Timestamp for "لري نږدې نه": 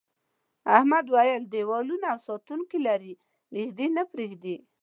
2.87-4.03